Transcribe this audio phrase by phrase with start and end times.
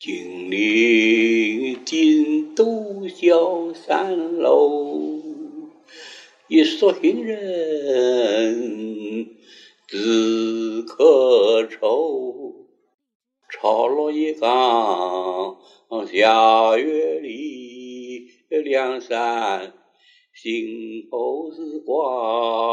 [0.00, 5.20] 金陵金都小三楼，
[6.48, 9.36] 一蓑行人
[9.86, 12.66] 自可愁。
[13.50, 15.58] 潮落一方，
[16.10, 19.74] 下月里两山，
[20.32, 22.69] 心后是光。